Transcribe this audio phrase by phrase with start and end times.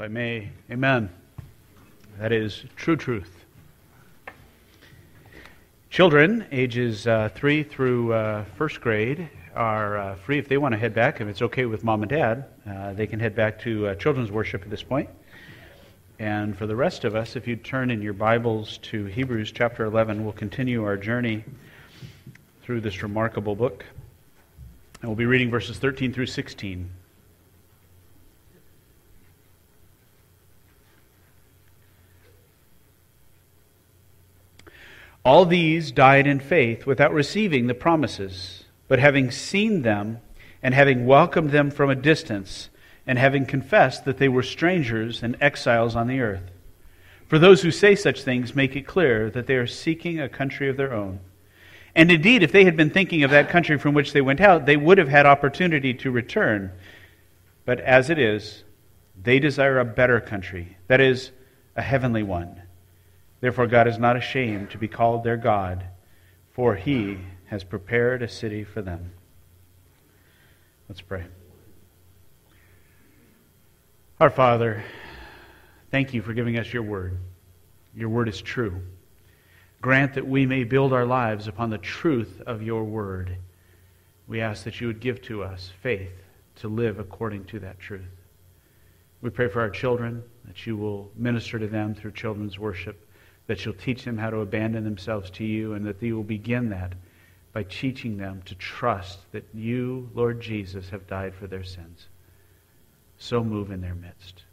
[0.00, 0.48] I may.
[0.70, 1.10] Amen.
[2.18, 3.44] That is true truth.
[5.90, 10.78] Children, ages uh, 3 through uh, first grade, are uh, free if they want to
[10.78, 11.20] head back.
[11.20, 14.30] If it's okay with mom and dad, uh, they can head back to uh, children's
[14.30, 15.10] worship at this point.
[16.18, 19.84] And for the rest of us, if you turn in your Bibles to Hebrews chapter
[19.84, 21.44] 11, we'll continue our journey
[22.62, 23.84] through this remarkable book.
[25.02, 26.88] And we'll be reading verses 13 through 16.
[35.24, 40.20] All these died in faith without receiving the promises, but having seen them
[40.62, 42.70] and having welcomed them from a distance,
[43.06, 46.50] and having confessed that they were strangers and exiles on the earth.
[47.28, 50.68] For those who say such things make it clear that they are seeking a country
[50.68, 51.20] of their own.
[51.94, 54.66] And indeed, if they had been thinking of that country from which they went out,
[54.66, 56.72] they would have had opportunity to return.
[57.64, 58.64] But as it is,
[59.20, 61.30] they desire a better country, that is,
[61.76, 62.59] a heavenly one.
[63.40, 65.84] Therefore, God is not ashamed to be called their God,
[66.52, 69.12] for he has prepared a city for them.
[70.88, 71.24] Let's pray.
[74.20, 74.84] Our Father,
[75.90, 77.16] thank you for giving us your word.
[77.94, 78.82] Your word is true.
[79.80, 83.38] Grant that we may build our lives upon the truth of your word.
[84.28, 86.12] We ask that you would give to us faith
[86.56, 88.02] to live according to that truth.
[89.22, 93.09] We pray for our children, that you will minister to them through children's worship
[93.50, 96.68] that you'll teach them how to abandon themselves to you, and that you will begin
[96.68, 96.92] that
[97.52, 102.06] by teaching them to trust that you, Lord Jesus, have died for their sins.
[103.18, 104.44] So move in their midst.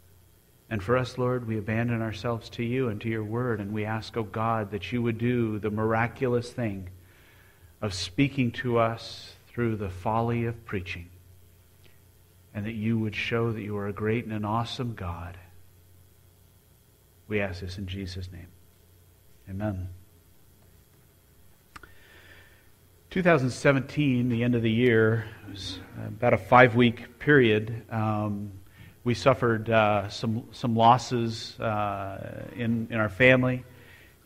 [0.68, 3.84] And for us, Lord, we abandon ourselves to you and to your word, and we
[3.84, 6.88] ask, O oh God, that you would do the miraculous thing
[7.80, 11.08] of speaking to us through the folly of preaching,
[12.52, 15.38] and that you would show that you are a great and an awesome God.
[17.28, 18.48] We ask this in Jesus' name.
[19.50, 19.88] Amen.
[23.08, 27.82] 2017, the end of the year, was about a five week period.
[27.90, 28.52] Um,
[29.04, 33.64] we suffered uh, some, some losses uh, in, in our family.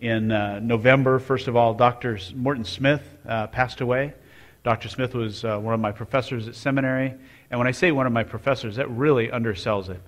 [0.01, 2.19] In uh, November, first of all, Dr.
[2.35, 4.15] Morton Smith uh, passed away.
[4.65, 4.89] Dr.
[4.89, 7.15] Smith was uh, one of my professors at seminary.
[7.49, 10.01] And when I say one of my professors, that really undersells it.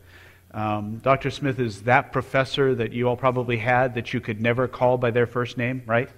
[0.55, 1.33] Um, Dr.
[1.33, 5.11] Smith is that professor that you all probably had that you could never call by
[5.11, 6.09] their first name, right?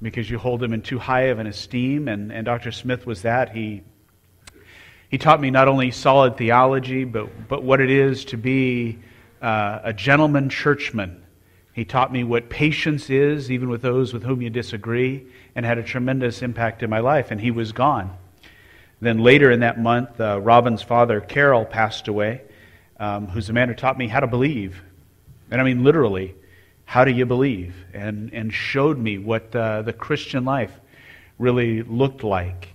[0.00, 2.72] Because you hold them in too high of an esteem, and, and Dr.
[2.72, 3.50] Smith was that.
[3.50, 3.82] He,
[5.10, 9.00] he taught me not only solid theology, but, but what it is to be
[9.42, 11.22] uh, a gentleman churchman.
[11.74, 15.76] He taught me what patience is, even with those with whom you disagree, and had
[15.76, 18.16] a tremendous impact in my life, and he was gone.
[19.02, 22.40] Then later in that month, uh, Robin's father, Carol, passed away
[22.98, 24.82] um, who's the man who taught me how to believe.
[25.50, 26.34] And I mean literally,
[26.84, 27.74] how do you believe?
[27.92, 30.72] And, and showed me what uh, the Christian life
[31.38, 32.68] really looked like.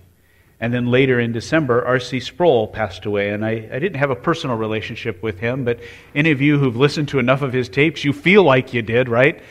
[0.60, 2.20] And then later in December, R.C.
[2.20, 3.30] Sproul passed away.
[3.30, 5.80] And I, I didn't have a personal relationship with him, but
[6.14, 9.08] any of you who've listened to enough of his tapes, you feel like you did,
[9.08, 9.42] right?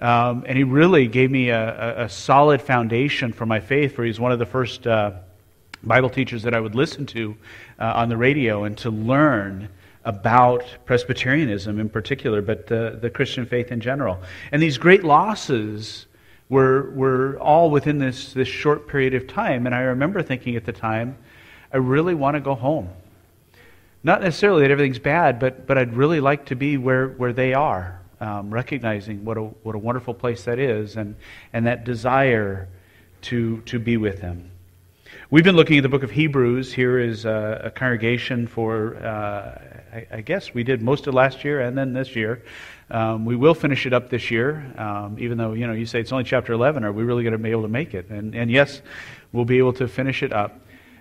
[0.00, 4.18] Um, and he really gave me a, a, solid foundation for my faith, for he's
[4.18, 5.12] one of the first uh,
[5.84, 7.36] Bible teachers that I would listen to
[7.78, 9.68] uh, on the radio and to learn
[10.04, 14.20] about Presbyterianism in particular, but the, the Christian faith in general.
[14.50, 16.06] And these great losses
[16.48, 19.66] were, were all within this, this short period of time.
[19.66, 21.16] And I remember thinking at the time,
[21.72, 22.90] I really want to go home.
[24.04, 27.54] Not necessarily that everything's bad, but, but I'd really like to be where, where they
[27.54, 31.14] are, um, recognizing what a, what a wonderful place that is and,
[31.52, 32.68] and that desire
[33.22, 34.50] to, to be with them.
[35.30, 39.58] We've been looking at the book of Hebrews Here is a, a congregation for, uh,
[39.92, 42.42] I, I, guess we did most of last year and then this year.
[42.90, 46.00] Um, we will finish it up this year, um, even though, you know, you say
[46.00, 46.82] it's only chapter 11.
[46.82, 48.08] Are we really going to be able to make it?
[48.08, 48.80] And, and yes,
[49.32, 50.52] we'll be able to finish it up.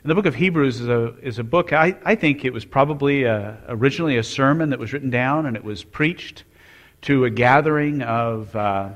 [0.03, 2.66] And the book of Hebrews is a, is a book, I, I think it was
[2.66, 6.44] probably a, originally a sermon that was written down and it was preached
[7.03, 8.90] to a gathering of uh,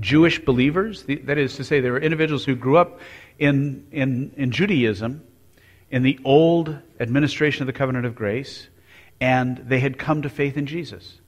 [0.00, 1.04] Jewish believers.
[1.04, 3.00] That is to say, there were individuals who grew up
[3.38, 5.22] in, in, in Judaism,
[5.90, 8.68] in the old administration of the covenant of grace,
[9.20, 11.20] and they had come to faith in Jesus.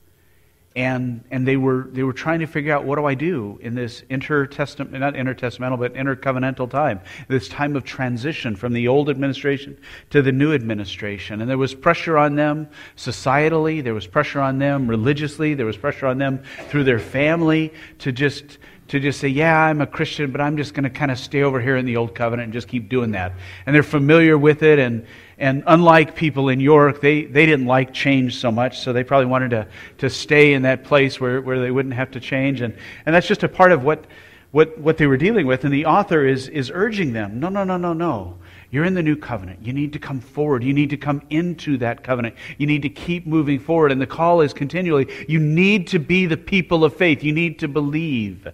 [0.75, 3.73] And, and they, were, they were trying to figure out what do I do in
[3.73, 9.77] this intertestament, not intertestamental, but intercovenantal time, this time of transition from the old administration
[10.11, 11.41] to the new administration.
[11.41, 15.75] And there was pressure on them societally, there was pressure on them religiously, there was
[15.75, 20.31] pressure on them through their family to just to just say, yeah, I'm a Christian,
[20.31, 22.53] but I'm just going to kind of stay over here in the old covenant and
[22.53, 23.33] just keep doing that.
[23.65, 25.05] And they're familiar with it, and,
[25.37, 29.27] and unlike people in York, they, they didn't like change so much, so they probably
[29.27, 29.67] wanted to,
[29.99, 32.61] to stay in that place where, where they wouldn't have to change.
[32.61, 32.75] And,
[33.05, 34.05] and that's just a part of what,
[34.51, 35.63] what, what they were dealing with.
[35.63, 38.37] And the author is, is urging them no, no, no, no, no.
[38.71, 39.65] You're in the new covenant.
[39.65, 40.63] You need to come forward.
[40.63, 42.35] You need to come into that covenant.
[42.57, 43.91] You need to keep moving forward.
[43.91, 47.23] And the call is continually you need to be the people of faith.
[47.23, 48.47] You need to believe.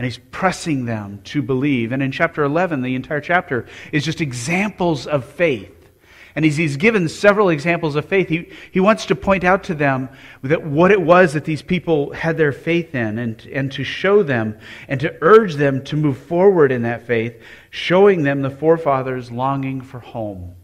[0.00, 1.92] And he's pressing them to believe.
[1.92, 5.90] And in chapter 11, the entire chapter is just examples of faith.
[6.34, 8.30] And he's, he's given several examples of faith.
[8.30, 10.08] He, he wants to point out to them
[10.40, 14.22] that what it was that these people had their faith in and, and to show
[14.22, 14.58] them
[14.88, 17.38] and to urge them to move forward in that faith,
[17.68, 20.54] showing them the forefathers longing for home.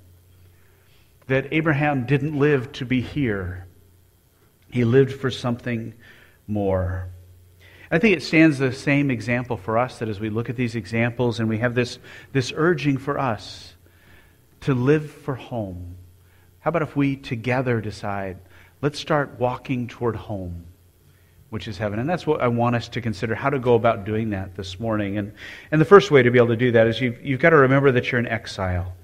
[1.27, 3.67] That Abraham didn't live to be here,
[4.71, 5.93] he lived for something
[6.47, 7.11] more.
[7.91, 10.75] I think it stands the same example for us that as we look at these
[10.75, 11.99] examples and we have this,
[12.33, 13.75] this urging for us
[14.63, 15.97] to live for home.
[16.61, 18.39] How about if we together decide,
[18.83, 20.65] let's start walking toward home,
[21.51, 22.01] which is heaven?
[22.01, 24.81] And that's what I want us to consider how to go about doing that this
[24.81, 25.19] morning.
[25.19, 25.33] And,
[25.71, 27.57] and the first way to be able to do that is you've, you've got to
[27.57, 28.95] remember that you're in exile.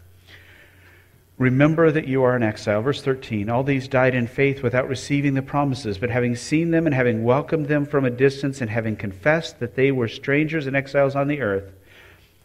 [1.42, 2.82] Remember that you are in exile.
[2.82, 6.86] Verse 13 All these died in faith without receiving the promises, but having seen them
[6.86, 10.76] and having welcomed them from a distance and having confessed that they were strangers and
[10.76, 11.72] exiles on the earth,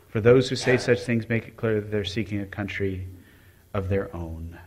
[0.10, 3.08] for those who say such things make it clear that they're seeking a country
[3.72, 4.58] of their own.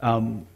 [0.00, 0.48] Um,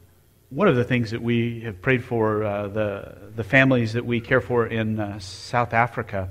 [0.51, 4.21] one of the things that we have prayed for uh, the, the families that we
[4.21, 6.31] care for in uh, South Africa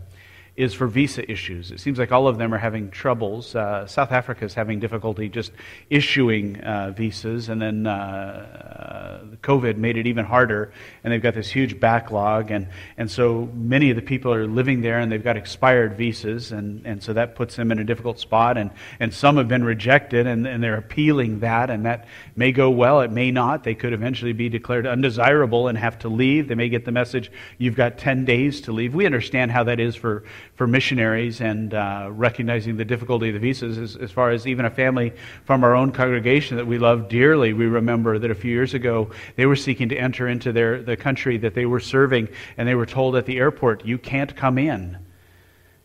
[0.58, 1.72] is for visa issues.
[1.72, 3.56] It seems like all of them are having troubles.
[3.56, 5.52] Uh, South Africa is having difficulty just
[5.92, 10.74] issuing uh, visas, and then uh, uh COVID made it even harder,
[11.04, 12.68] and they've got this huge backlog, and,
[12.98, 16.86] and so many of the people are living there, and they've got expired visas, and,
[16.88, 20.26] and so that puts them in a difficult spot, and, and some have been rejected,
[20.26, 23.64] and, and they're appealing that, and that may go well, it may not.
[23.64, 26.48] They could eventually be declared undesirable and have to leave.
[26.48, 28.96] They may get the message, you've got 10 days to leave.
[28.96, 30.24] We understand how that is for
[30.56, 34.66] for missionaries and uh, recognizing the difficulty of the visas as, as, far as even
[34.66, 35.14] a family
[35.46, 37.54] from our own congregation that we love dearly.
[37.54, 40.98] We remember that a few years ago they were seeking to enter into their, the
[40.98, 44.58] country that they were serving, and they were told at the airport, You can't come
[44.58, 44.98] in.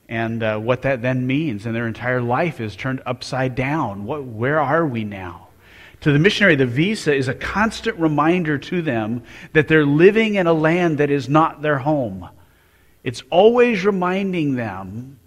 [0.09, 4.05] And uh, what that then means, and their entire life is turned upside down.
[4.05, 5.49] What, where are we now?
[6.03, 9.23] To the missionary, the visa is a constant reminder to them
[9.53, 12.29] that they're living in a land that is not their home
[13.05, 15.19] it's always reminding them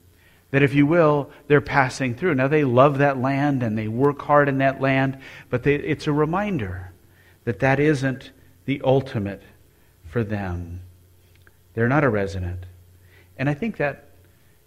[0.52, 2.36] that, if you will, they're passing through.
[2.36, 5.18] Now, they love that land and they work hard in that land,
[5.50, 6.92] but they, it's a reminder
[7.44, 8.32] that that isn't
[8.66, 9.42] the ultimate
[10.06, 10.82] for them.
[11.74, 12.66] They're not a resident.
[13.38, 14.12] And I think that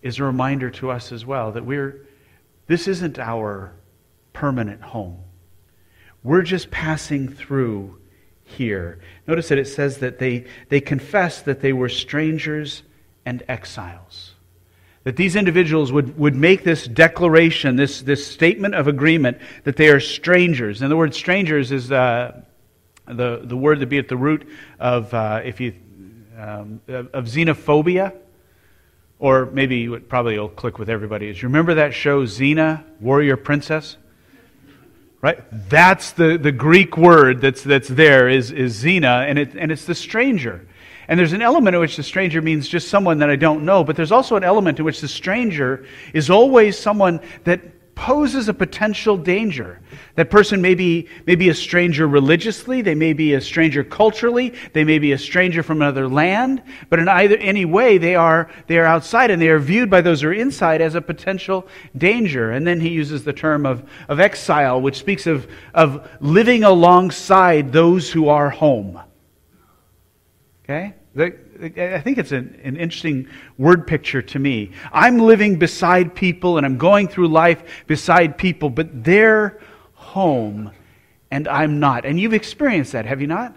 [0.03, 2.07] is a reminder to us as well that we're,
[2.67, 3.73] this isn't our
[4.35, 5.19] permanent home.
[6.23, 7.99] We're just passing through
[8.45, 8.99] here.
[9.27, 12.83] Notice that it says that they, they confessed that they were strangers
[13.29, 14.33] and exiles.
[15.05, 19.89] That these individuals would, would make this declaration, this, this statement of agreement, that they
[19.89, 20.81] are strangers.
[20.81, 22.41] And the word strangers is uh,
[23.07, 24.49] the, the word that be at the root
[24.81, 25.75] of, uh, if you,
[26.39, 28.15] um, of xenophobia.
[29.19, 33.37] Or maybe what probably will click with everybody is you remember that show, Xena, Warrior
[33.37, 33.99] Princess?
[35.21, 35.43] Right?
[35.69, 39.85] That's the, the Greek word that's, that's there is, is Xena, and, it, and it's
[39.85, 40.68] the stranger.
[41.09, 43.83] And there's an element in which the stranger means just someone that I don't know,
[43.83, 47.61] but there's also an element in which the stranger is always someone that
[47.99, 49.81] poses a potential danger.
[50.15, 54.55] That person may be, may be a stranger religiously, they may be a stranger culturally,
[54.73, 58.51] they may be a stranger from another land, but in either any way they are
[58.69, 61.67] they are outside and they are viewed by those who are inside as a potential
[61.97, 62.53] danger.
[62.53, 67.73] And then he uses the term of, of exile, which speaks of, of living alongside
[67.73, 69.01] those who are home.
[70.63, 70.95] Okay?
[71.17, 74.73] I think it's an, an, interesting word picture to me.
[74.93, 79.59] I'm living beside people and I'm going through life beside people, but they're
[79.95, 80.71] home
[81.31, 82.05] and I'm not.
[82.05, 83.57] And you've experienced that, have you not?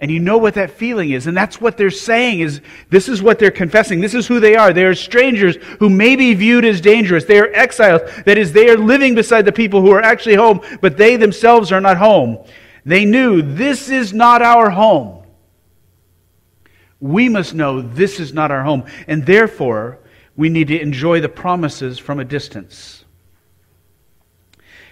[0.00, 1.28] And you know what that feeling is.
[1.28, 2.60] And that's what they're saying is
[2.90, 4.00] this is what they're confessing.
[4.00, 4.72] This is who they are.
[4.72, 7.24] They are strangers who may be viewed as dangerous.
[7.24, 8.02] They are exiles.
[8.24, 11.70] That is, they are living beside the people who are actually home, but they themselves
[11.70, 12.44] are not home.
[12.84, 15.21] They knew this is not our home
[17.02, 19.98] we must know this is not our home, and therefore
[20.36, 23.04] we need to enjoy the promises from a distance.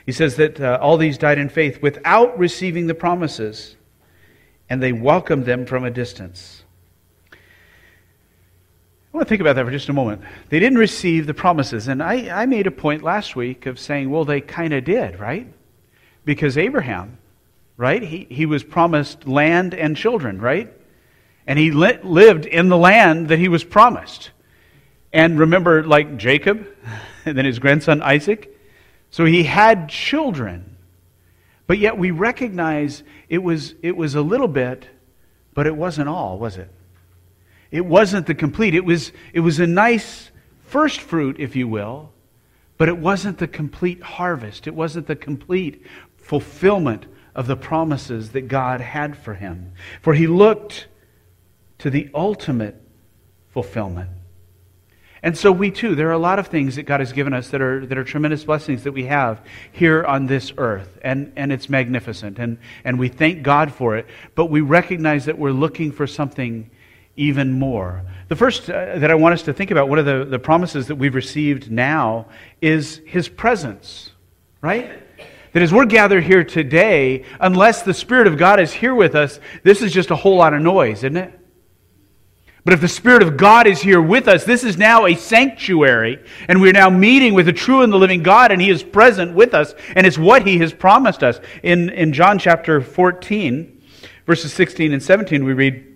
[0.04, 3.76] He says that uh, all these died in faith without receiving the promises,
[4.68, 6.64] and they welcomed them from a distance.
[7.32, 7.36] I
[9.16, 10.22] want to think about that for just a moment.
[10.48, 11.86] They didn't receive the promises.
[11.86, 15.20] And I, I made a point last week of saying, well, they kind of did,
[15.20, 15.46] right?
[16.24, 17.18] Because Abraham,
[17.76, 18.02] right?
[18.02, 20.72] He, he was promised land and children, right?
[21.50, 24.30] And he li- lived in the land that he was promised.
[25.12, 26.64] And remember, like Jacob,
[27.24, 28.56] and then his grandson Isaac.
[29.10, 30.76] So he had children.
[31.66, 34.86] But yet we recognize it was, it was a little bit,
[35.52, 36.70] but it wasn't all, was it?
[37.72, 38.76] It wasn't the complete.
[38.76, 40.30] It was, it was a nice
[40.66, 42.12] first fruit, if you will,
[42.78, 44.68] but it wasn't the complete harvest.
[44.68, 45.84] It wasn't the complete
[46.16, 49.72] fulfillment of the promises that God had for him.
[50.00, 50.86] For he looked
[51.80, 52.80] to the ultimate
[53.48, 54.10] fulfillment.
[55.22, 57.50] And so we too, there are a lot of things that God has given us
[57.50, 60.98] that are, that are tremendous blessings that we have here on this earth.
[61.02, 62.38] And, and it's magnificent.
[62.38, 64.06] And, and we thank God for it.
[64.34, 66.70] But we recognize that we're looking for something
[67.16, 68.02] even more.
[68.28, 70.86] The first uh, that I want us to think about, one of the, the promises
[70.86, 72.28] that we've received now,
[72.62, 74.12] is His presence,
[74.62, 75.02] right?
[75.52, 79.38] That as we're gathered here today, unless the Spirit of God is here with us,
[79.64, 81.39] this is just a whole lot of noise, isn't it?
[82.64, 86.18] But if the Spirit of God is here with us, this is now a sanctuary,
[86.46, 89.32] and we're now meeting with the true and the living God, and He is present
[89.34, 91.40] with us, and it's what He has promised us.
[91.62, 93.80] In, in John chapter 14,
[94.26, 95.89] verses 16 and 17, we read,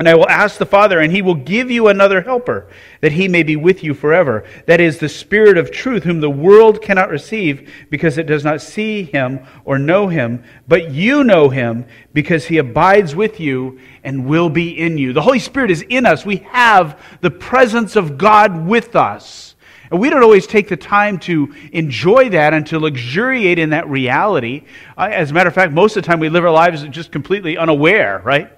[0.00, 2.66] and I will ask the Father, and he will give you another helper,
[3.02, 4.44] that he may be with you forever.
[4.64, 8.62] That is the Spirit of truth, whom the world cannot receive, because it does not
[8.62, 10.42] see him or know him.
[10.66, 15.12] But you know him, because he abides with you and will be in you.
[15.12, 16.24] The Holy Spirit is in us.
[16.24, 19.54] We have the presence of God with us.
[19.90, 23.86] And we don't always take the time to enjoy that and to luxuriate in that
[23.86, 24.64] reality.
[24.96, 27.58] As a matter of fact, most of the time we live our lives just completely
[27.58, 28.50] unaware, right?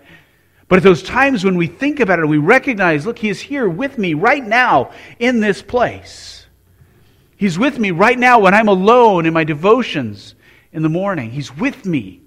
[0.69, 3.41] But at those times when we think about it and we recognize, look, He is
[3.41, 6.47] here with me right now in this place.
[7.37, 10.35] He's with me right now when I'm alone in my devotions
[10.73, 11.31] in the morning.
[11.31, 12.23] He's with me.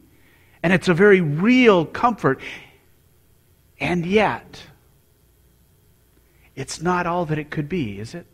[0.61, 2.39] And it's a very real comfort.
[3.79, 4.61] And yet,
[6.55, 8.25] it's not all that it could be, is it?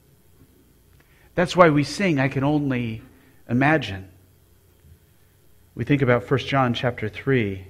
[1.35, 3.01] That's why we sing, I can only
[3.49, 4.09] imagine.
[5.75, 7.65] We think about 1 John chapter 3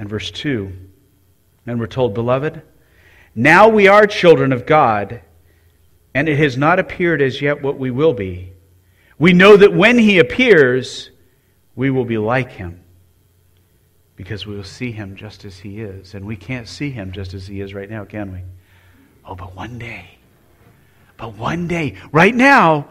[0.00, 0.72] and verse 2.
[1.66, 2.62] And we're told, Beloved,
[3.34, 5.20] now we are children of God,
[6.14, 8.52] and it has not appeared as yet what we will be.
[9.18, 11.10] We know that when he appears,
[11.76, 12.82] we will be like him,
[14.16, 16.14] because we will see him just as he is.
[16.14, 18.40] And we can't see him just as he is right now, can we?
[19.24, 20.16] Oh, but one day.
[21.18, 21.96] But one day.
[22.10, 22.88] Right now,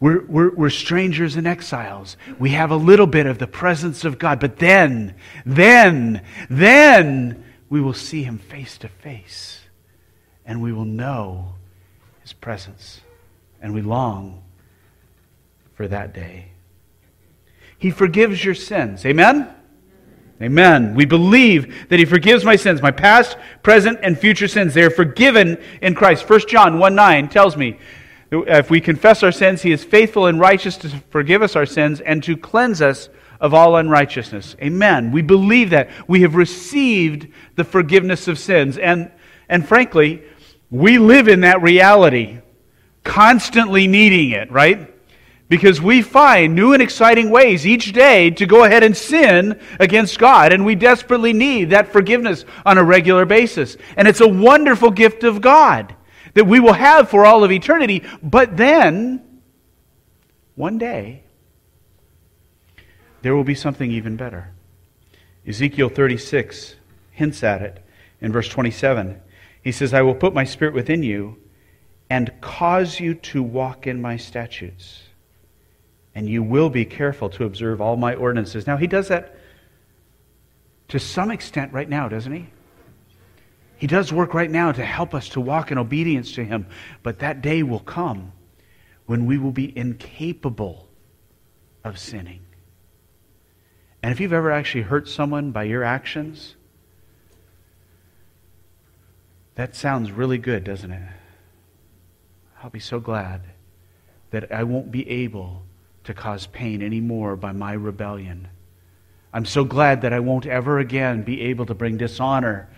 [0.00, 2.16] we're, we're, we're, strangers and exiles.
[2.38, 4.38] We have a little bit of the presence of God.
[4.38, 9.60] But then, then, then we will see him face to face.
[10.46, 11.54] And we will know
[12.22, 13.00] his presence.
[13.60, 14.42] And we long
[15.74, 16.52] for that day.
[17.76, 19.04] He forgives your sins.
[19.04, 19.52] Amen?
[20.40, 20.94] Amen.
[20.94, 24.74] We believe that he forgives my sins, my past, present, and future sins.
[24.74, 26.28] They are forgiven in Christ.
[26.30, 27.78] 1 John 1 9 tells me
[28.30, 32.00] if we confess our sins, he is faithful and righteous to forgive us our sins
[32.00, 33.08] and to cleanse us
[33.40, 34.56] of all unrighteousness.
[34.60, 35.12] Amen.
[35.12, 35.88] We believe that.
[36.06, 38.76] We have received the forgiveness of sins.
[38.76, 39.10] And,
[39.48, 40.22] and frankly,
[40.70, 42.40] we live in that reality,
[43.04, 44.94] constantly needing it, right?
[45.48, 50.18] Because we find new and exciting ways each day to go ahead and sin against
[50.18, 50.52] God.
[50.52, 53.78] And we desperately need that forgiveness on a regular basis.
[53.96, 55.94] And it's a wonderful gift of God
[56.38, 58.04] that we will have for all of eternity.
[58.22, 59.40] But then,
[60.54, 61.24] one day,
[63.22, 64.54] there will be something even better.
[65.44, 66.76] Ezekiel 36
[67.10, 67.84] hints at it
[68.20, 69.20] in verse 27.
[69.64, 71.38] He says, I will put my spirit within you
[72.08, 75.08] and cause you to walk in my statutes.
[76.14, 78.64] And you will be careful to observe all my ordinances.
[78.64, 79.36] Now, he does that
[80.86, 82.46] to some extent right now, doesn't he?
[83.78, 86.66] He does work right now to help us to walk in obedience to Him.
[87.04, 88.32] But that day will come
[89.06, 90.88] when we will be incapable
[91.84, 92.40] of sinning.
[94.02, 96.56] And if you've ever actually hurt someone by your actions,
[99.54, 101.08] that sounds really good, doesn't it?
[102.62, 103.42] I'll be so glad
[104.30, 105.62] that I won't be able
[106.02, 108.48] to cause pain anymore by my rebellion.
[109.32, 112.68] I'm so glad that I won't ever again be able to bring dishonor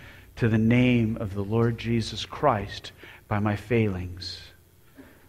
[0.40, 2.92] to the name of the Lord Jesus Christ
[3.28, 4.40] by my failings.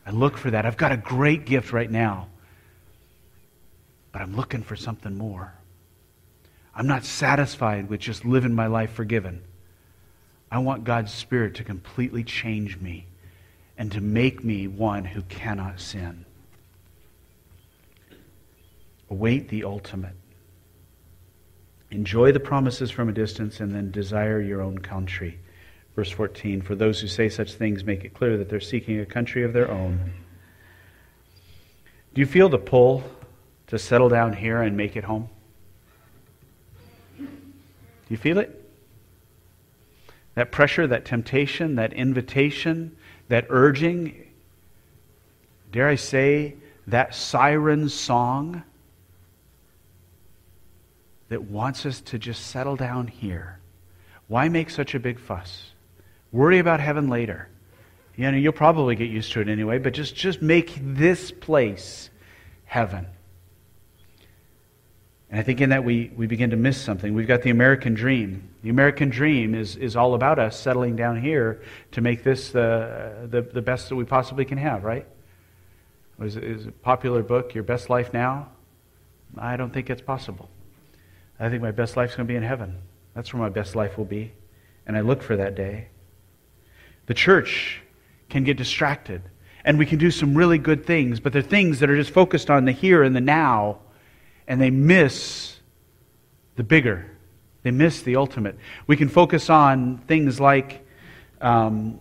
[0.05, 0.65] I look for that.
[0.65, 2.29] I've got a great gift right now,
[4.13, 5.53] but I'm looking for something more.
[6.73, 9.43] I'm not satisfied with just living my life forgiven.
[10.49, 13.05] I want God's Spirit to completely change me
[13.77, 16.23] and to make me one who cannot sin.
[19.09, 20.15] Await the ultimate.
[21.91, 25.37] Enjoy the promises from a distance and then desire your own country.
[25.95, 29.05] Verse 14 For those who say such things make it clear that they're seeking a
[29.05, 30.13] country of their own.
[32.13, 33.03] Do you feel the pull
[33.67, 35.29] to settle down here and make it home?
[37.17, 37.27] Do
[38.09, 38.57] you feel it?
[40.35, 42.95] That pressure, that temptation, that invitation,
[43.27, 44.27] that urging,
[45.73, 46.55] dare I say,
[46.87, 48.63] that siren song
[51.31, 53.57] that wants us to just settle down here.
[54.27, 55.71] Why make such a big fuss?
[56.33, 57.47] Worry about heaven later.
[58.17, 62.09] You know, you'll probably get used to it anyway, but just, just make this place
[62.65, 63.07] heaven.
[65.29, 67.13] And I think in that we, we begin to miss something.
[67.13, 68.49] We've got the American dream.
[68.61, 71.61] The American dream is, is all about us settling down here
[71.93, 75.07] to make this the, the, the best that we possibly can have, right?
[76.19, 78.49] Is, is a popular book, Your Best Life Now?
[79.37, 80.49] I don't think it's possible.
[81.41, 82.77] I think my best life's going to be in heaven.
[83.15, 84.31] That's where my best life will be.
[84.85, 85.87] And I look for that day.
[87.07, 87.81] The church
[88.29, 89.23] can get distracted,
[89.65, 92.49] and we can do some really good things, but they're things that are just focused
[92.49, 93.79] on the here and the now,
[94.47, 95.59] and they miss
[96.55, 97.09] the bigger.
[97.63, 98.55] They miss the ultimate.
[98.85, 100.85] We can focus on things like
[101.41, 101.99] um,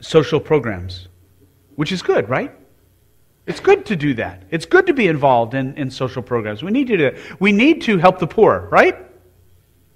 [0.00, 1.08] social programs,
[1.74, 2.54] which is good, right?
[3.48, 4.42] It's good to do that.
[4.50, 6.62] It's good to be involved in, in social programs.
[6.62, 7.40] We need to do that.
[7.40, 8.94] We need to help the poor, right?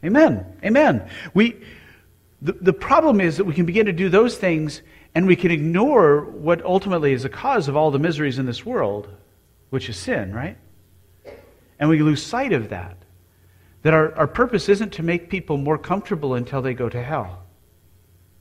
[0.03, 0.47] Amen.
[0.65, 1.07] Amen.
[1.35, 1.61] We,
[2.41, 4.81] the, the problem is that we can begin to do those things
[5.15, 8.65] and we can ignore what ultimately is the cause of all the miseries in this
[8.65, 9.11] world,
[9.69, 10.57] which is sin, right?
[11.79, 12.97] And we lose sight of that.
[13.83, 17.43] That our, our purpose isn't to make people more comfortable until they go to hell,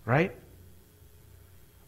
[0.06, 0.34] right?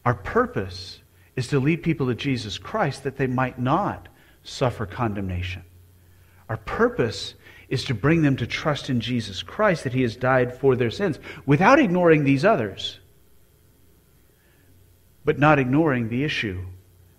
[0.04, 1.00] Our purpose
[1.36, 4.08] is to lead people to Jesus Christ that they might not
[4.44, 5.64] suffer condemnation.
[6.50, 7.36] Our purpose
[7.70, 10.92] is to bring them to trust in Jesus Christ that he has died for their
[10.92, 13.00] sins without ignoring these others,
[15.26, 16.64] but not ignoring the issue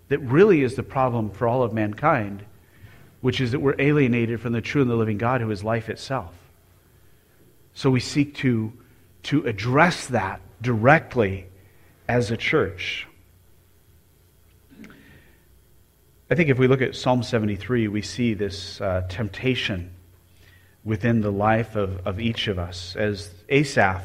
[0.07, 2.45] that really is the problem for all of mankind,
[3.21, 5.89] which is that we're alienated from the true and the living God who is life
[5.89, 6.33] itself.
[7.73, 8.71] So we seek to,
[9.23, 11.47] to address that directly
[12.07, 13.07] as a church.
[16.27, 19.91] I think if we look at Psalm 73, we see this uh, temptation
[20.83, 24.01] within the life of, of each of us as Asaph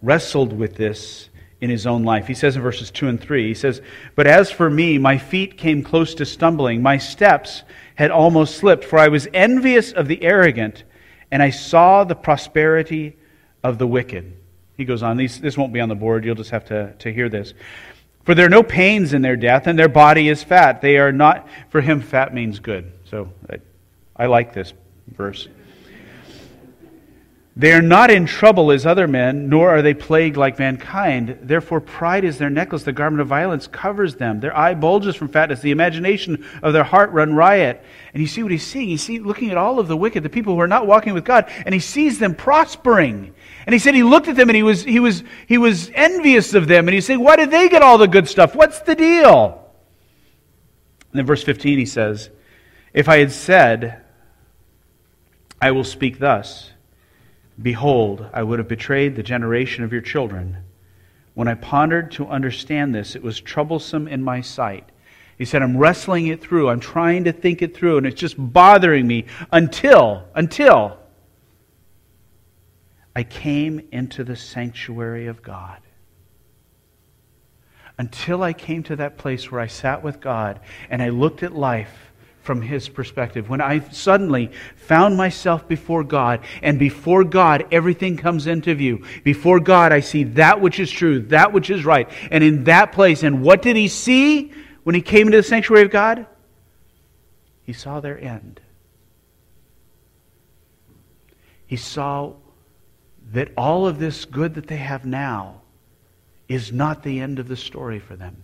[0.00, 1.28] wrestled with this
[1.60, 2.28] in his own life.
[2.28, 3.82] He says in verses 2 and 3, he says,
[4.14, 7.64] But as for me, my feet came close to stumbling, my steps
[7.96, 10.84] had almost slipped, for I was envious of the arrogant,
[11.32, 13.16] and I saw the prosperity
[13.64, 14.36] of the wicked.
[14.76, 17.12] He goes on, These, this won't be on the board, you'll just have to, to
[17.12, 17.54] hear this.
[18.30, 20.80] For there are no pains in their death, and their body is fat.
[20.80, 22.92] They are not, for him, fat means good.
[23.06, 23.56] So I,
[24.14, 24.72] I like this
[25.08, 25.48] verse.
[27.56, 31.36] They are not in trouble as other men, nor are they plagued like mankind.
[31.42, 32.84] Therefore, pride is their necklace.
[32.84, 34.38] The garment of violence covers them.
[34.38, 35.60] Their eye bulges from fatness.
[35.60, 37.84] The imagination of their heart run riot.
[38.14, 38.88] And you see what he's seeing.
[38.88, 41.50] He's looking at all of the wicked, the people who are not walking with God,
[41.66, 43.34] and he sees them prospering.
[43.66, 46.54] And he said he looked at them and he was, he was, he was envious
[46.54, 46.86] of them.
[46.86, 48.54] And he's saying, why did they get all the good stuff?
[48.54, 49.60] What's the deal?
[51.12, 52.30] And then verse 15 he says,
[52.94, 54.02] If I had said,
[55.60, 56.70] I will speak thus,
[57.62, 60.58] behold, I would have betrayed the generation of your children.
[61.34, 64.88] When I pondered to understand this, it was troublesome in my sight.
[65.38, 66.68] He said, I'm wrestling it through.
[66.68, 70.98] I'm trying to think it through, and it's just bothering me until, until
[73.16, 75.78] I came into the sanctuary of God.
[77.98, 81.54] Until I came to that place where I sat with God and I looked at
[81.54, 82.09] life
[82.42, 83.48] from His perspective.
[83.48, 89.04] When I suddenly found myself before God, and before God, everything comes into view.
[89.24, 92.08] Before God, I see that which is true, that which is right.
[92.30, 95.84] And in that place, and what did He see when He came into the sanctuary
[95.84, 96.26] of God?
[97.62, 98.60] He saw their end.
[101.66, 102.34] He saw
[103.32, 105.60] that all of this good that they have now
[106.48, 108.42] is not the end of the story for them.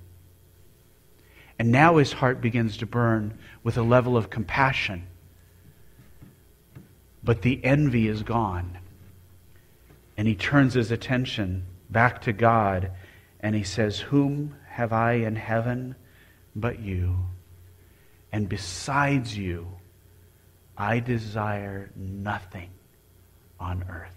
[1.58, 5.06] And now his heart begins to burn with a level of compassion.
[7.24, 8.78] But the envy is gone.
[10.16, 12.90] And he turns his attention back to God
[13.40, 15.94] and he says, Whom have I in heaven
[16.54, 17.16] but you?
[18.32, 19.68] And besides you,
[20.76, 22.70] I desire nothing
[23.58, 24.12] on earth.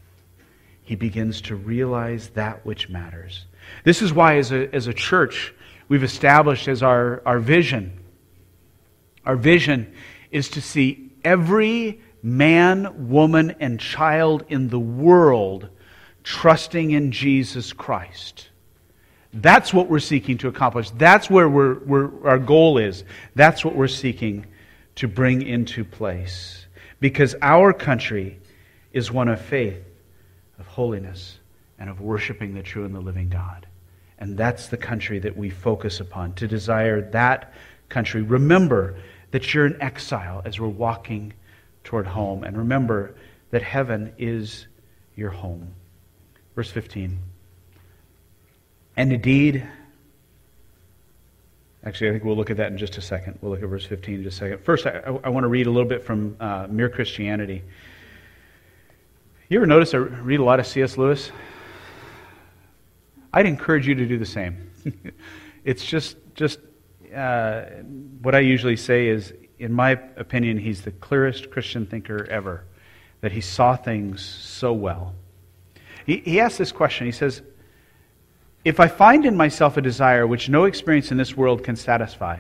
[0.84, 3.46] he begins to realize that which matters.
[3.84, 5.54] This is why, as a, as a church,
[5.90, 8.00] we've established as our, our vision.
[9.26, 9.94] Our vision
[10.32, 15.70] is to see every man, woman, and child in the world
[16.24, 18.50] trusting in Jesus Christ.
[19.34, 20.90] That's what we're seeking to accomplish.
[20.92, 23.04] That's where we're, we're, our goal is.
[23.36, 24.46] That's what we're seeking
[24.96, 26.66] to bring into place.
[27.00, 28.40] Because our country
[28.92, 29.84] is one of faith,
[30.58, 31.38] of holiness,
[31.78, 33.68] and of worshiping the true and the living God.
[34.20, 37.54] And that's the country that we focus upon, to desire that
[37.88, 38.22] country.
[38.22, 38.96] Remember
[39.32, 41.34] that you're in exile as we're walking
[41.84, 42.44] toward home.
[42.44, 43.16] And remember
[43.52, 44.68] that heaven is
[45.16, 45.74] your home.
[46.56, 47.18] Verse 15.
[48.98, 49.66] And indeed,
[51.86, 53.40] actually, I think we'll look at that in just a second.
[53.42, 54.64] We'll look at verse 15 in just a second.
[54.64, 57.64] First, I, I want to read a little bit from uh, Mere Christianity.
[59.48, 60.98] You ever notice I read a lot of C.S.
[60.98, 61.32] Lewis?
[63.34, 64.72] I'd encourage you to do the same.
[65.64, 66.60] it's just, just
[67.16, 67.62] uh,
[68.22, 72.66] what I usually say is, in my opinion, he's the clearest Christian thinker ever.
[73.22, 75.14] That he saw things so well.
[76.06, 77.06] He, he asks this question.
[77.06, 77.42] He says,
[78.64, 82.40] If I find in myself a desire which no experience in this world can satisfy,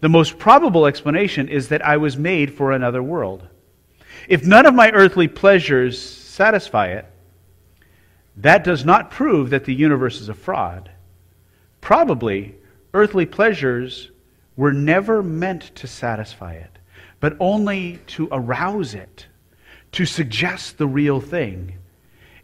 [0.00, 3.46] the most probable explanation is that I was made for another world.
[4.28, 7.06] If none of my earthly pleasures satisfy it,
[8.36, 10.90] that does not prove that the universe is a fraud.
[11.80, 12.54] Probably,
[12.94, 14.10] earthly pleasures
[14.56, 16.78] were never meant to satisfy it,
[17.20, 19.26] but only to arouse it,
[19.92, 21.76] to suggest the real thing.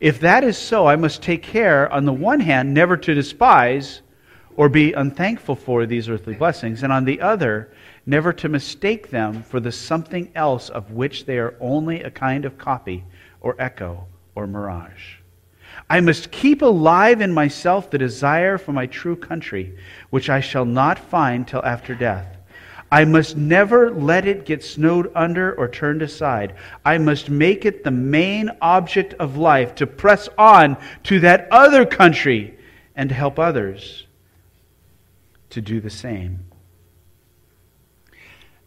[0.01, 4.03] If that is so, I must take care, on the one hand, never to despise
[4.57, 7.70] or be unthankful for these earthly blessings, and on the other,
[8.07, 12.44] never to mistake them for the something else of which they are only a kind
[12.44, 13.05] of copy
[13.40, 15.16] or echo or mirage.
[15.89, 19.77] I must keep alive in myself the desire for my true country,
[20.11, 22.37] which I shall not find till after death.
[22.91, 26.55] I must never let it get snowed under or turned aside.
[26.85, 31.85] I must make it the main object of life to press on to that other
[31.85, 32.57] country
[32.95, 34.07] and help others
[35.51, 36.47] to do the same.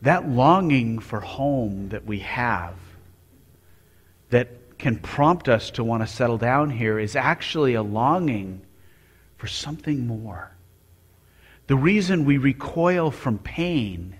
[0.02, 2.76] That longing for home that we have,
[4.30, 8.61] that can prompt us to want to settle down here is actually a longing
[9.37, 10.51] for something more.
[11.67, 14.15] The reason we recoil from pain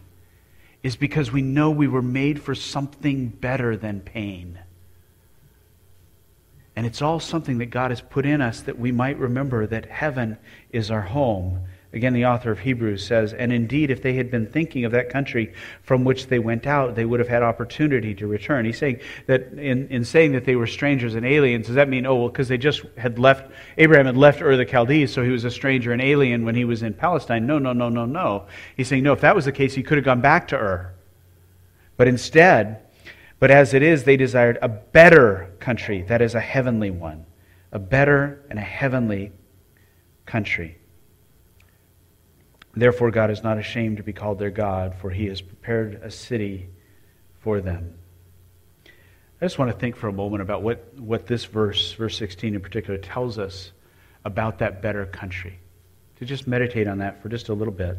[0.84, 4.60] is because we know we were made for something better than pain.
[6.76, 9.88] And it's all something that God has put in us that we might remember that
[9.88, 10.38] heaven
[10.72, 11.62] is our home
[11.92, 15.10] Again, the author of Hebrews says, And indeed, if they had been thinking of that
[15.10, 18.64] country from which they went out, they would have had opportunity to return.
[18.66, 22.06] He's saying that in, in saying that they were strangers and aliens, does that mean,
[22.06, 25.32] oh, well, because they just had left, Abraham had left Ur the Chaldees, so he
[25.32, 27.48] was a stranger and alien when he was in Palestine?
[27.48, 28.46] No, no, no, no, no.
[28.78, 30.94] He's saying, no, if that was the case, he could have gone back to Ur.
[31.98, 32.84] But instead,
[33.40, 37.26] but as it is, they desired a better country, that is, a heavenly one.
[37.72, 39.32] A better and a heavenly
[40.26, 40.79] country.
[42.76, 46.12] Therefore, God is not ashamed to be called their God, for he has prepared a
[46.12, 46.70] city
[47.40, 47.96] for them.
[49.42, 52.56] I just want to think for a moment about what, what this verse, verse 16
[52.56, 53.72] in particular, tells us
[54.26, 55.60] about that better country.
[56.18, 57.98] To just meditate on that for just a little bit.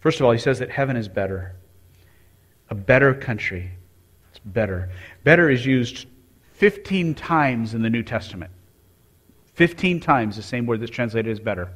[0.00, 1.56] First of all, he says that heaven is better.
[2.68, 3.70] A better country.
[4.30, 4.90] It's better.
[5.22, 6.06] Better is used
[6.52, 8.50] 15 times in the New Testament.
[9.54, 11.72] 15 times the same word that's translated as better.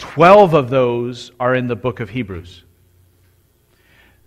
[0.00, 2.64] Twelve of those are in the book of Hebrews.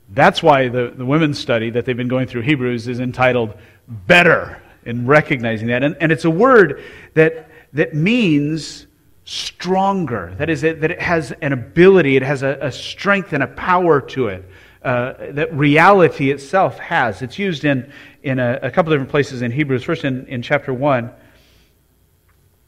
[0.09, 3.55] That's why the, the women's study that they've been going through Hebrews is entitled
[3.87, 5.83] Better in recognizing that.
[5.83, 6.83] And, and it's a word
[7.15, 8.85] that, that means
[9.25, 10.35] stronger.
[10.37, 13.99] That is, that it has an ability, it has a, a strength and a power
[13.99, 14.47] to it.
[14.83, 17.23] Uh, that reality itself has.
[17.23, 19.83] It's used in, in a, a couple different places in Hebrews.
[19.83, 21.09] First, in, in chapter 1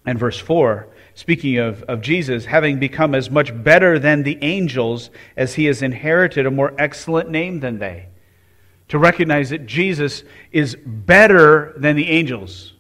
[0.06, 5.10] and verse 4, speaking of, of Jesus, having become as much better than the angels
[5.36, 8.08] as he has inherited a more excellent name than they.
[8.90, 12.74] To recognize that Jesus is better than the angels.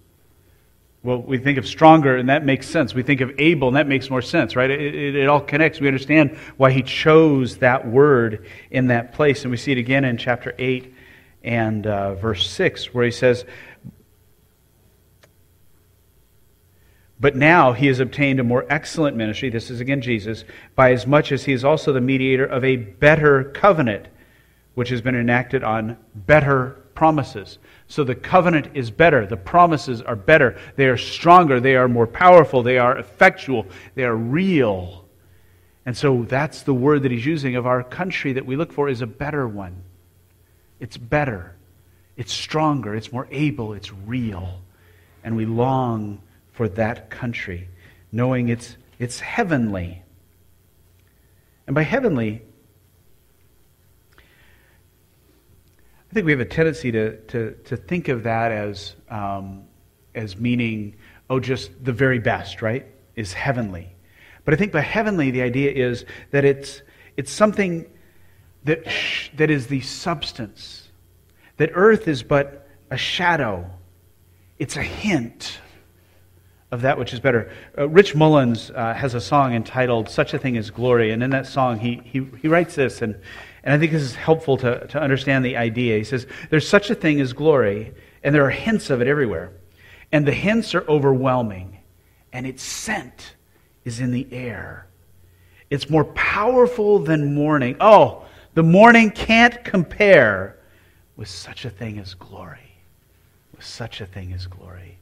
[1.01, 2.93] Well, we think of stronger, and that makes sense.
[2.93, 4.69] We think of able, and that makes more sense, right?
[4.69, 5.79] It, it, it all connects.
[5.79, 9.43] We understand why he chose that word in that place.
[9.43, 10.93] And we see it again in chapter 8
[11.43, 13.45] and uh, verse 6, where he says,
[17.19, 20.43] But now he has obtained a more excellent ministry, this is again Jesus,
[20.75, 24.07] by as much as he is also the mediator of a better covenant,
[24.73, 27.57] which has been enacted on better promises.
[27.87, 29.25] So the covenant is better.
[29.25, 30.57] The promises are better.
[30.75, 31.59] They are stronger.
[31.59, 32.63] They are more powerful.
[32.63, 33.67] They are effectual.
[33.93, 35.05] They are real.
[35.85, 38.89] And so that's the word that he's using of our country that we look for
[38.89, 39.83] is a better one.
[40.79, 41.55] It's better.
[42.17, 42.95] It's stronger.
[42.95, 43.73] It's more able.
[43.73, 44.61] It's real.
[45.23, 46.21] And we long
[46.55, 47.67] for that country,
[48.11, 50.01] knowing it's, it's heavenly.
[51.67, 52.41] And by heavenly,
[56.09, 59.65] I think we have a tendency to, to, to think of that as, um,
[60.15, 60.95] as meaning,
[61.29, 62.87] oh, just the very best, right?
[63.17, 63.93] Is heavenly.
[64.45, 66.81] But I think by heavenly, the idea is that it's,
[67.17, 67.85] it's something
[68.63, 70.87] that, sh- that is the substance,
[71.57, 73.69] that earth is but a shadow,
[74.57, 75.59] it's a hint
[76.75, 77.49] of that which is better.
[77.77, 81.31] Uh, Rich Mullins uh, has a song entitled Such a Thing as Glory, and in
[81.31, 83.15] that song he, he, he writes this, and,
[83.63, 85.97] and I think this is helpful to, to understand the idea.
[85.97, 89.53] He says, There's such a thing as glory, and there are hints of it everywhere.
[90.11, 91.79] And the hints are overwhelming,
[92.31, 93.35] and its scent
[93.85, 94.87] is in the air.
[95.69, 97.77] It's more powerful than morning.
[97.79, 100.59] Oh, the morning can't compare
[101.15, 102.59] with such a thing as glory.
[103.55, 104.99] With such a thing as glory.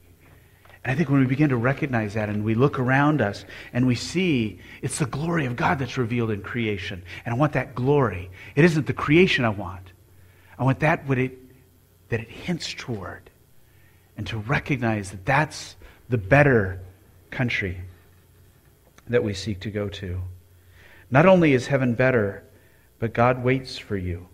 [0.83, 3.87] And I think when we begin to recognize that and we look around us and
[3.87, 7.03] we see it's the glory of God that's revealed in creation.
[7.25, 8.29] And I want that glory.
[8.55, 9.93] It isn't the creation I want.
[10.59, 11.37] I want that what it,
[12.09, 13.29] that it hints toward.
[14.17, 15.75] And to recognize that that's
[16.09, 16.81] the better
[17.31, 17.79] country
[19.07, 20.21] that we seek to go to.
[21.09, 22.43] Not only is heaven better,
[22.99, 24.27] but God waits for you.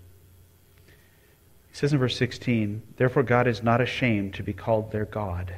[0.88, 5.54] He says in verse 16, Therefore God is not ashamed to be called their God.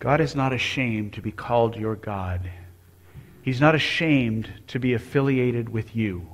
[0.00, 2.50] God is not ashamed to be called your God.
[3.42, 6.26] He's not ashamed to be affiliated with you.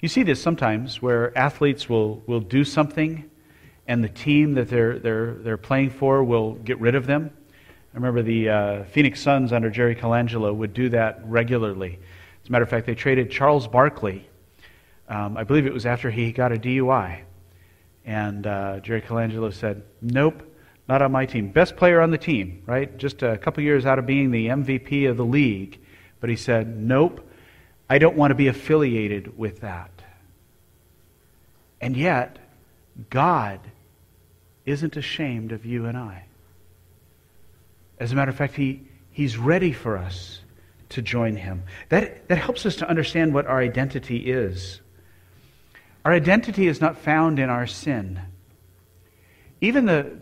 [0.00, 3.28] You see this sometimes where athletes will, will do something
[3.88, 7.30] and the team that they're, they're, they're playing for will get rid of them.
[7.92, 11.98] I remember the uh, Phoenix Suns under Jerry Colangelo would do that regularly.
[12.42, 14.28] As a matter of fact, they traded Charles Barkley.
[15.08, 17.22] Um, I believe it was after he got a DUI.
[18.04, 20.44] And uh, Jerry Colangelo said, Nope,
[20.88, 21.50] not on my team.
[21.50, 22.96] Best player on the team, right?
[22.96, 25.80] Just a couple years out of being the MVP of the league.
[26.20, 27.28] But he said, Nope,
[27.88, 29.90] I don't want to be affiliated with that.
[31.80, 32.38] And yet,
[33.10, 33.60] God
[34.64, 36.24] isn't ashamed of you and I.
[37.98, 40.40] As a matter of fact, he, he's ready for us
[40.90, 41.64] to join him.
[41.88, 44.80] That, that helps us to understand what our identity is.
[46.04, 48.20] Our identity is not found in our sin.
[49.60, 50.18] Even the,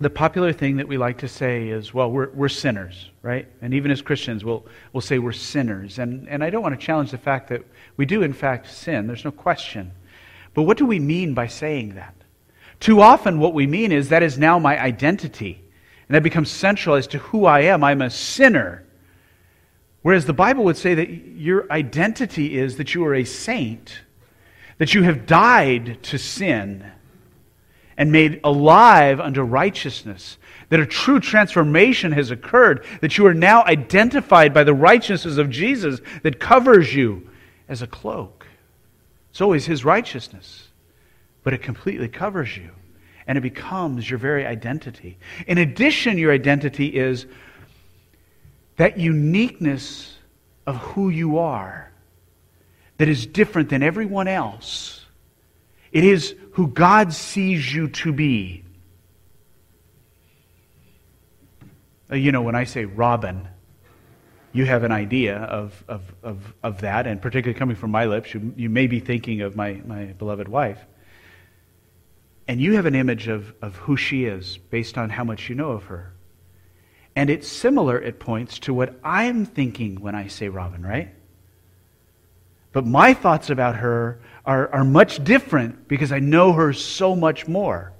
[0.00, 3.48] the popular thing that we like to say is, well, we're, we're sinners, right?
[3.60, 5.98] And even as Christians, we'll, we'll say we're sinners.
[5.98, 7.64] And, and I don't want to challenge the fact that
[7.96, 9.08] we do, in fact, sin.
[9.08, 9.90] There's no question.
[10.54, 12.14] But what do we mean by saying that?
[12.78, 15.60] Too often, what we mean is that is now my identity.
[16.08, 17.82] And that becomes central as to who I am.
[17.82, 18.84] I'm a sinner.
[20.02, 24.00] Whereas the Bible would say that your identity is that you are a saint,
[24.78, 26.92] that you have died to sin
[27.98, 30.38] and made alive unto righteousness,
[30.70, 35.50] that a true transformation has occurred, that you are now identified by the righteousness of
[35.50, 37.28] Jesus that covers you
[37.68, 38.46] as a cloak.
[39.30, 40.68] It's always his righteousness,
[41.42, 42.70] but it completely covers you
[43.26, 45.18] and it becomes your very identity.
[45.46, 47.26] In addition, your identity is
[48.76, 50.16] that uniqueness
[50.66, 51.90] of who you are
[52.96, 54.97] that is different than everyone else.
[55.92, 58.64] It is who God sees you to be.
[62.10, 63.48] Uh, you know, when I say Robin,
[64.52, 68.32] you have an idea of, of, of, of that, and particularly coming from my lips,
[68.32, 70.80] you, you may be thinking of my, my beloved wife.
[72.46, 75.54] And you have an image of, of who she is based on how much you
[75.54, 76.14] know of her.
[77.14, 81.14] And it's similar at points to what I'm thinking when I say Robin, right?
[82.72, 87.48] But my thoughts about her are, are much different because I know her so much
[87.48, 87.92] more.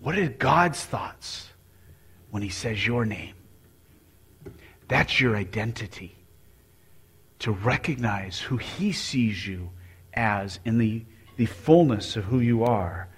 [0.00, 1.48] What are God's thoughts
[2.30, 3.34] when He says your name?
[4.88, 6.14] That's your identity.
[7.40, 9.70] To recognize who He sees you
[10.12, 11.04] as in the
[11.36, 13.08] the fullness of who you are.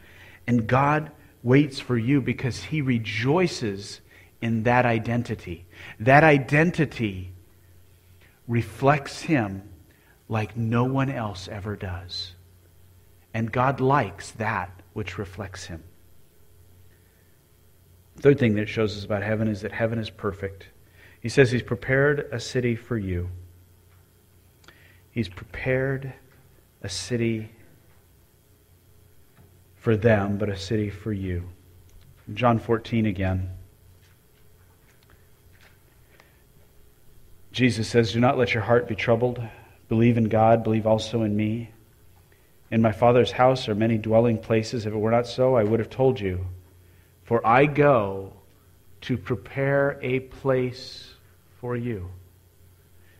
[0.46, 1.10] And God
[1.42, 4.00] waits for you because he rejoices
[4.40, 5.66] in that identity.
[6.00, 7.32] That identity
[8.48, 9.68] reflects him
[10.28, 12.34] like no one else ever does.
[13.32, 15.84] And God likes that which reflects him.
[18.18, 20.68] Third thing that shows us about heaven is that heaven is perfect.
[21.20, 23.28] He says he's prepared a city for you.
[25.10, 26.12] He's prepared
[26.82, 27.50] a city
[29.76, 31.44] for them, but a city for you.
[32.34, 33.50] John 14 again.
[37.52, 39.40] Jesus says, Do not let your heart be troubled.
[39.88, 41.70] Believe in God, believe also in me.
[42.70, 44.86] In my Father's house are many dwelling places.
[44.86, 46.46] If it were not so, I would have told you.
[47.24, 48.32] For I go
[49.02, 51.14] to prepare a place
[51.60, 52.10] for you.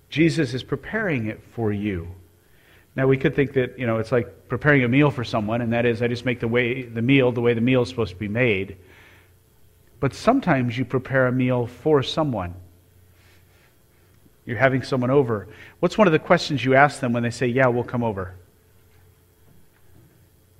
[0.08, 2.08] Jesus is preparing it for you.
[2.96, 5.72] Now we could think that, you know, it's like preparing a meal for someone, and
[5.72, 8.12] that is I just make the way the meal the way the meal is supposed
[8.12, 8.78] to be made.
[10.00, 12.54] But sometimes you prepare a meal for someone.
[14.46, 15.48] You're having someone over.
[15.80, 18.34] What's one of the questions you ask them when they say, Yeah, we'll come over?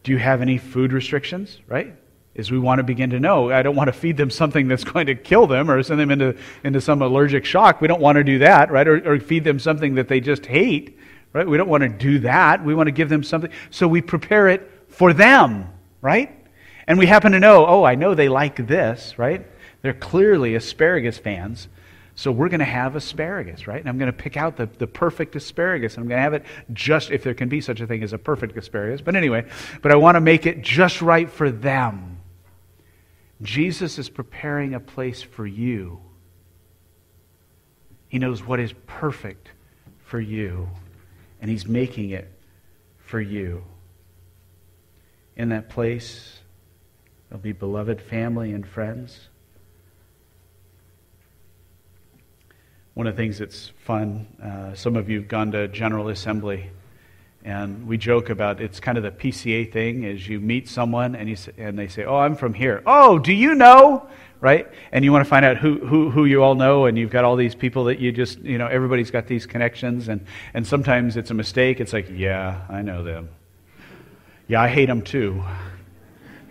[0.03, 1.95] Do you have any food restrictions, right?
[2.35, 3.51] Is we want to begin to know.
[3.51, 6.11] I don't want to feed them something that's going to kill them or send them
[6.11, 7.81] into, into some allergic shock.
[7.81, 8.87] We don't want to do that, right?
[8.87, 10.99] Or, or feed them something that they just hate,
[11.33, 11.47] right?
[11.47, 12.65] We don't want to do that.
[12.65, 13.51] We want to give them something.
[13.71, 15.73] So we prepare it for them,
[16.03, 16.33] right?
[16.87, 19.47] And we happen to know, oh, I know they like this, right?
[19.83, 21.69] They're clearly asparagus fans.
[22.19, 23.79] So we're going to have asparagus, right?
[23.79, 25.95] And I'm going to pick out the, the perfect asparagus.
[25.95, 28.15] And I'm going to have it just, if there can be such a thing as
[28.15, 29.03] a perfect asparagus.
[29.03, 29.47] But anyway,
[29.83, 32.21] but I want to make it just right for them.
[33.43, 36.01] Jesus is preparing a place for you.
[38.09, 39.51] He knows what is perfect
[40.03, 40.71] for you.
[41.43, 42.33] And He's making it
[42.97, 43.63] for you.
[45.37, 46.39] In that place,
[47.29, 49.29] there'll be beloved family and friends.
[52.97, 56.71] One of the things that's fun, uh, some of you have gone to General Assembly,
[57.45, 61.29] and we joke about it's kind of the PCA thing is you meet someone and,
[61.29, 62.83] you, and they say, Oh, I'm from here.
[62.87, 64.09] Oh, do you know?
[64.41, 64.67] Right?
[64.93, 67.23] And you want to find out who, who, who you all know, and you've got
[67.23, 71.19] all these people that you just, you know, everybody's got these connections, and, and sometimes
[71.19, 71.81] it's a mistake.
[71.81, 73.29] It's like, Yeah, I know them.
[74.49, 75.45] Yeah, I hate them too.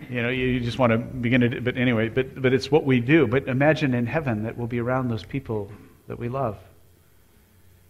[0.08, 3.00] You know, you just want to begin to, but anyway, but, but it's what we
[3.00, 3.26] do.
[3.26, 5.72] But imagine in heaven that we'll be around those people
[6.08, 6.58] that we love.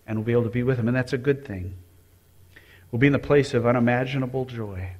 [0.06, 1.76] And we'll be able to be with Him, and that's a good thing.
[2.90, 4.92] We'll be in the place of unimaginable joy.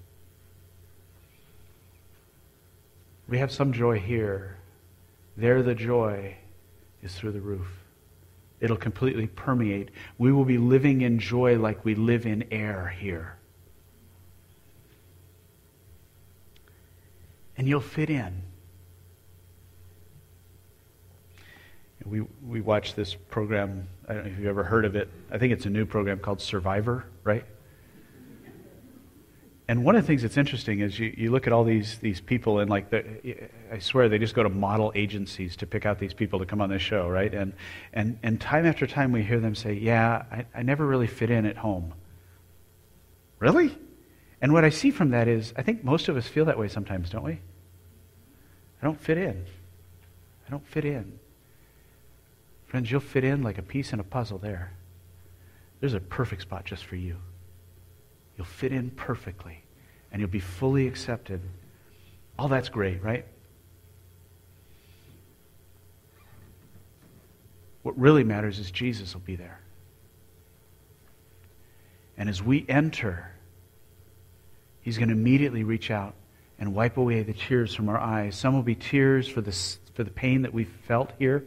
[3.29, 4.57] We have some joy here.
[5.37, 6.37] There, the joy
[7.03, 7.67] is through the roof.
[8.61, 9.91] It'll completely permeate.
[10.19, 13.37] We will be living in joy like we live in air here.
[17.57, 18.43] And you'll fit in.
[22.09, 23.89] We, we watch this program.
[24.09, 25.09] I don't know if you've ever heard of it.
[25.31, 27.45] I think it's a new program called Survivor, right?
[29.69, 32.21] And one of the things that's interesting is you, you look at all these, these
[32.21, 32.93] people, and like,
[33.73, 36.61] I swear they just go to model agencies to pick out these people to come
[36.61, 37.35] on this show, right?
[37.35, 37.53] And,
[37.93, 41.31] and, and time after time we hear them say, Yeah, I, I never really fit
[41.31, 41.95] in at home.
[43.41, 43.77] Really?
[44.41, 46.69] And what I see from that is, I think most of us feel that way
[46.69, 47.41] sometimes, don't we?
[48.81, 49.47] I don't fit in.
[50.47, 51.19] I don't fit in.
[52.67, 54.73] Friends, you'll fit in like a piece in a puzzle there.
[55.81, 57.17] There's a perfect spot just for you.
[58.37, 59.63] You'll fit in perfectly,
[60.13, 61.41] and you'll be fully accepted.
[62.39, 63.25] All that's great, right?
[67.83, 69.61] What really matters is Jesus will be there.
[72.19, 73.31] And as we enter,
[74.87, 76.15] He's going to immediately reach out
[76.61, 78.37] and wipe away the tears from our eyes.
[78.37, 79.51] Some will be tears for the,
[79.95, 81.43] for the pain that we felt here.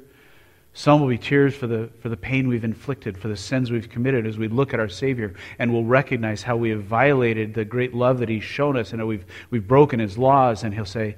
[0.74, 3.90] Some will be tears for the, for the pain we've inflicted, for the sins we've
[3.90, 7.66] committed as we look at our Savior and we'll recognize how we have violated the
[7.66, 10.64] great love that He's shown us and how we've, we've broken His laws.
[10.64, 11.16] And He'll say,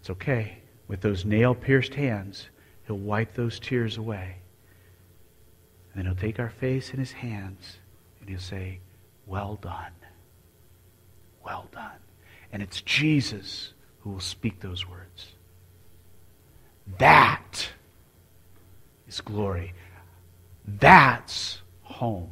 [0.00, 0.58] It's okay.
[0.88, 2.48] With those nail pierced hands,
[2.86, 4.36] He'll wipe those tears away.
[5.92, 7.78] And then He'll take our face in His hands
[8.20, 8.80] and He'll say,
[9.26, 9.92] Well done.
[11.44, 11.98] Well done.
[12.52, 15.32] And it's Jesus who will speak those words.
[16.98, 17.70] That
[19.08, 19.74] is glory.
[20.66, 22.30] That's home.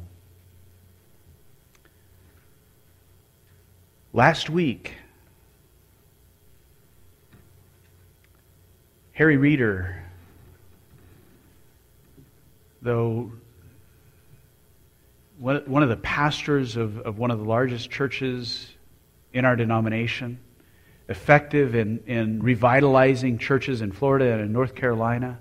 [4.13, 4.93] Last week,
[9.11, 10.03] Harry Reeder,
[12.81, 13.31] though
[15.39, 18.71] one of the pastors of, of one of the largest churches
[19.33, 20.39] in our denomination,
[21.09, 25.39] effective in, in revitalizing churches in Florida and in North Carolina,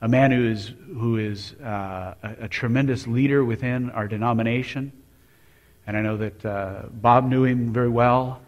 [0.00, 4.92] a man who is, who is uh, a, a, tremendous leader within our denomination.
[5.86, 8.40] And I know that uh, Bob knew him very well.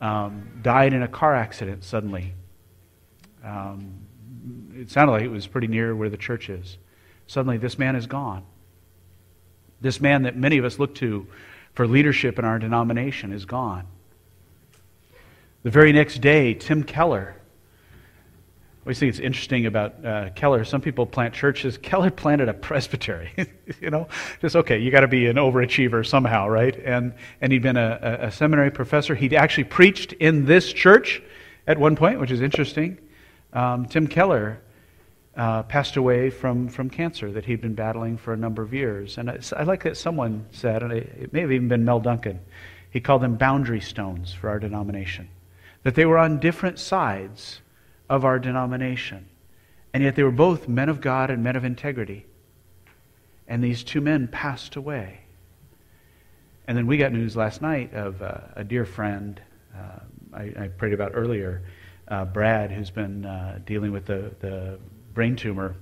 [0.00, 2.34] Um, died in a car accident suddenly.
[3.44, 3.94] Um,
[4.74, 6.78] it sounded like it was pretty near where the church is.
[7.26, 8.42] Suddenly, this man is gone.
[9.80, 11.26] This man that many of us look to
[11.74, 13.86] for leadership in our denomination is gone.
[15.62, 17.36] The very next day, Tim Keller.
[18.90, 20.64] Always think it's interesting about uh, Keller.
[20.64, 21.78] Some people plant churches.
[21.82, 23.30] Keller planted a presbytery.
[23.80, 24.08] you know,
[24.40, 24.78] just okay.
[24.78, 26.76] You got to be an overachiever somehow, right?
[26.76, 29.14] And and he'd been a, a seminary professor.
[29.14, 31.22] He'd actually preached in this church
[31.68, 32.98] at one point, which is interesting.
[33.52, 34.60] Um, Tim Keller
[35.36, 39.18] uh, passed away from, from cancer that he'd been battling for a number of years.
[39.18, 42.40] And I, like that someone said, and it may have even been Mel Duncan,
[42.90, 45.28] he called them boundary stones for our denomination
[45.84, 47.59] that they were on different sides
[48.10, 49.28] of our denomination.
[49.94, 52.26] And yet they were both men of God and men of integrity.
[53.48, 55.20] And these two men passed away.
[56.66, 59.40] And then we got news last night of uh, a dear friend
[59.74, 60.00] uh,
[60.34, 61.62] I, I, prayed about earlier,
[62.08, 64.78] uh, Brad, who's been uh, dealing with the, the
[65.14, 65.76] brain tumor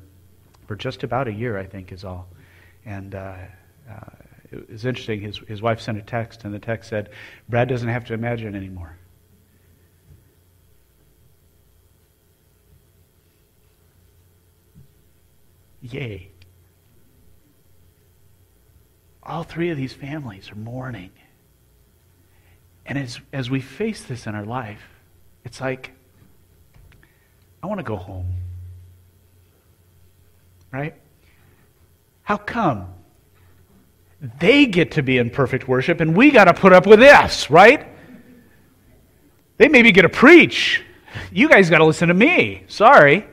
[0.66, 2.28] for just about a year, I think, is all.
[2.84, 3.36] And uh,
[3.90, 3.94] uh,
[4.50, 5.20] it was interesting.
[5.20, 7.10] His, his wife sent a text, and the text said,
[7.48, 8.96] Brad doesn't have to imagine anymore.
[15.90, 16.30] Yay.
[19.22, 21.10] All three of these families are mourning.
[22.86, 24.82] And as, as we face this in our life,
[25.44, 25.92] it's like,
[27.62, 28.32] I want to go home.
[30.72, 30.94] Right?
[32.22, 32.94] How come?
[34.40, 37.50] They get to be in perfect worship and we got to put up with this,
[37.50, 37.86] right?
[39.58, 40.82] They maybe get to preach.
[41.32, 42.64] You guys got to listen to me.
[42.68, 43.26] Sorry.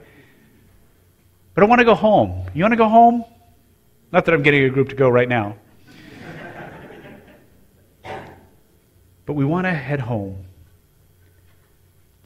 [1.56, 2.44] But I want to go home.
[2.54, 3.24] You want to go home?
[4.12, 5.56] Not that I'm getting a group to go right now.
[9.26, 10.46] but we want to head home.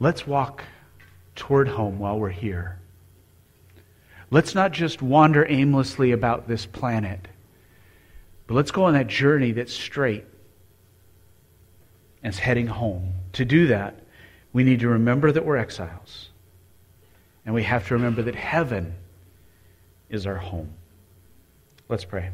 [0.00, 0.64] Let's walk
[1.36, 2.78] toward home while we're here.
[4.30, 7.28] Let's not just wander aimlessly about this planet,
[8.46, 10.24] but let's go on that journey that's straight
[12.22, 13.14] and it's heading home.
[13.34, 14.00] To do that,
[14.52, 16.30] we need to remember that we're exiles.
[17.46, 18.94] And we have to remember that heaven
[20.10, 20.72] is our home.
[21.88, 22.30] Let's pray.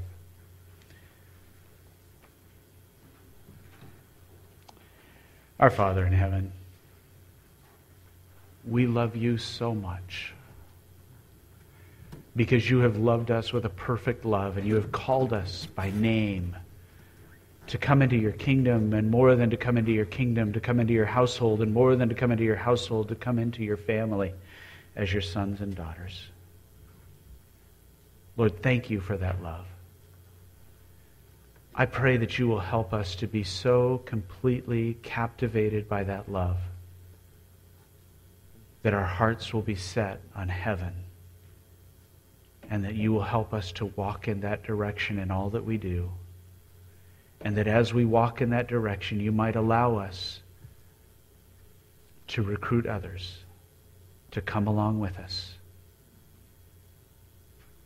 [5.60, 6.52] Our Father in heaven,
[8.66, 10.34] we love you so much
[12.34, 15.90] because you have loved us with a perfect love and you have called us by
[15.92, 16.54] name
[17.68, 20.78] to come into your kingdom and more than to come into your kingdom, to come
[20.78, 23.76] into your household and more than to come into your household, to come into your
[23.76, 24.32] family
[24.94, 26.28] as your sons and daughters.
[28.36, 29.66] Lord, thank you for that love.
[31.74, 36.56] I pray that you will help us to be so completely captivated by that love
[38.82, 40.94] that our hearts will be set on heaven
[42.70, 45.76] and that you will help us to walk in that direction in all that we
[45.76, 46.10] do.
[47.40, 50.40] And that as we walk in that direction, you might allow us
[52.28, 53.38] to recruit others
[54.30, 55.55] to come along with us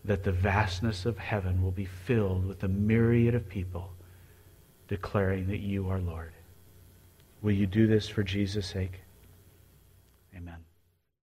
[0.05, 3.93] that the vastness of heaven will be filled with a myriad of people
[4.89, 6.33] declaring that you are Lord.
[7.43, 9.01] Will you do this for Jesus' sake?
[10.37, 10.57] Amen.